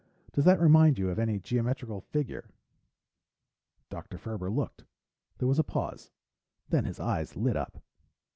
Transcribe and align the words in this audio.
"Does 0.33 0.45
that 0.45 0.59
remind 0.59 0.97
you 0.97 1.11
of 1.11 1.19
any 1.19 1.37
geometrical 1.39 2.01
figure?" 2.01 2.49
Dr. 3.91 4.17
Ferber 4.17 4.49
looked. 4.49 4.83
There 5.37 5.47
was 5.47 5.59
a 5.59 5.63
pause, 5.63 6.09
then 6.69 6.85
his 6.85 6.99
eyes 6.99 7.35
lit 7.35 7.55
up. 7.55 7.83